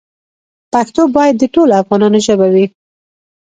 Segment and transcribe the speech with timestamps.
[0.73, 2.65] پښتو باید د ټولو افغانانو ژبه وي.